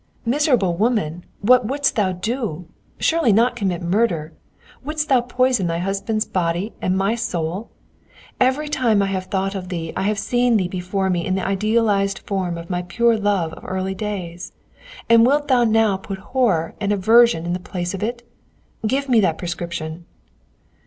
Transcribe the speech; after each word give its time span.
"Miserable 0.25 0.73
woman, 0.77 1.25
what 1.41 1.67
wouldst 1.67 1.95
thou 1.95 2.11
do? 2.11 2.65
Surely 2.97 3.31
not 3.31 3.55
commit 3.55 3.83
murder? 3.83 4.33
Wouldst 4.83 5.09
thou 5.09 5.21
poison 5.21 5.67
thy 5.67 5.77
husband's 5.77 6.25
body 6.25 6.73
and 6.81 6.97
my 6.97 7.13
soul? 7.13 7.69
Every 8.39 8.67
time 8.67 9.03
I 9.03 9.13
have 9.13 9.25
thought 9.25 9.53
of 9.53 9.69
thee 9.69 9.93
I 9.95 10.01
have 10.01 10.17
seen 10.17 10.57
thee 10.57 10.67
before 10.67 11.11
me 11.11 11.23
in 11.23 11.35
the 11.35 11.45
idealized 11.45 12.17
form 12.25 12.57
of 12.57 12.67
my 12.67 12.81
pure 12.81 13.15
love 13.15 13.53
of 13.53 13.63
early 13.63 13.93
days, 13.93 14.53
and 15.07 15.23
wilt 15.23 15.49
thou 15.49 15.65
now 15.65 15.97
put 15.97 16.17
horror 16.33 16.73
and 16.81 16.91
aversion 16.91 17.45
in 17.45 17.53
the 17.53 17.59
place 17.59 17.93
of 17.93 18.01
it? 18.01 18.27
Give 18.87 19.07
me 19.07 19.19
that 19.19 19.37
prescription!" 19.37 20.07